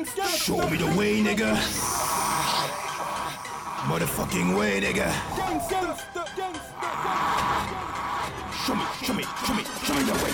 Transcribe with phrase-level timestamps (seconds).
[0.00, 1.54] Show me the way, nigga.
[3.84, 5.12] Motherfucking way, nigga.
[8.64, 10.32] Show me, show me, show me, show me the way.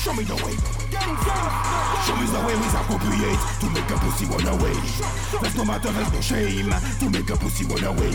[0.00, 0.56] Show me the way.
[2.06, 4.76] Show me the way we appropriate to make a pussy run away.
[5.42, 8.14] There's no matter, there's no shame to make a pussy run away.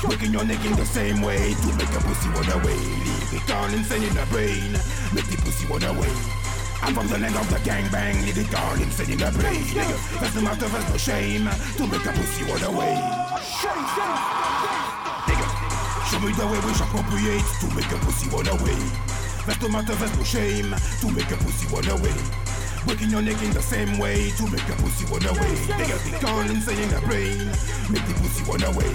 [0.00, 2.76] Breaking your neck in the same way to make a pussy run away.
[2.76, 4.72] Leave it all insane in the brain,
[5.12, 6.43] make the pussy run away.
[6.84, 9.64] I'm from the land of the gangbang, it all insane in the brain.
[9.72, 12.92] Nigga, there's no matter, there's no shame to make a pussy run away.
[15.24, 15.46] Nigga,
[16.12, 18.76] show me the way we appropriate to make a pussy run away.
[19.48, 22.12] There's no matter, there's no shame to make a pussy run away.
[22.84, 25.56] Breaking your neck in the same way to make a pussy run away.
[25.80, 27.48] Nigga, be gone insane in the brain,
[27.88, 28.92] make the pussy run away.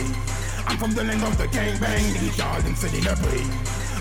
[0.69, 3.49] I'm from the land of the gangbang, leave it all insane in the brain.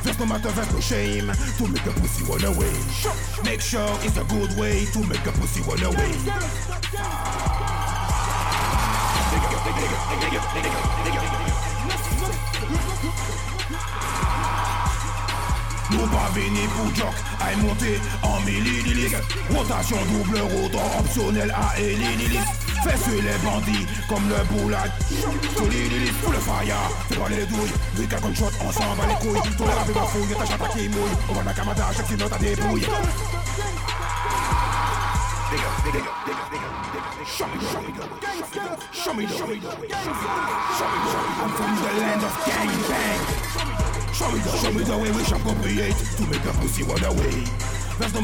[0.05, 2.77] There's no matter, there's no shame to make a pussy run away.
[3.43, 6.13] Make sure it's a good way to make a pussy run away.
[9.33, 11.59] Nigga, nigga, nigga, nigga, nigga, nigga.
[15.89, 17.15] Pour jock,
[19.51, 21.81] Rotation double optionnel à
[22.83, 24.91] Fais suer les bandits comme le boulac
[25.57, 26.77] Solide pour le fire.
[27.09, 27.73] Fais pas les douilles.
[27.95, 29.57] Vu qu'un gunshot on s'en bat les couilles.
[29.57, 31.17] Ton rap est bafouille ta chata qui mouille.
[31.29, 32.57] On va la camada chaque sinon t'as des
[37.27, 37.89] Show me, show me,
[38.93, 39.99] show me, show me, show me, the me, show
[42.69, 42.95] me,
[44.13, 46.23] show me, show me, show me, show me, show me, show me, show me,
[46.89, 47.51] show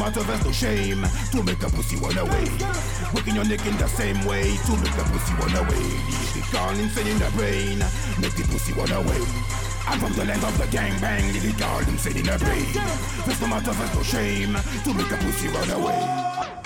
[0.05, 1.22] me, show
[1.55, 3.03] me, show me, show
[3.34, 5.77] Working your neck in the same way to make a pussy run away.
[5.77, 7.78] Leave it all insane in the brain,
[8.20, 9.18] make the pussy run away.
[9.88, 12.72] I'm from the land of the gang bang, leave it all insane in the brain.
[13.26, 14.54] There's no matter, there's no shame
[14.84, 16.63] to make a pussy run away.